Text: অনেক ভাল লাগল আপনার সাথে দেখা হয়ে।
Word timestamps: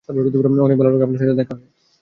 অনেক 0.09 0.77
ভাল 0.77 0.85
লাগল 0.87 1.01
আপনার 1.03 1.19
সাথে 1.19 1.35
দেখা 1.35 1.53
হয়ে। 1.55 1.81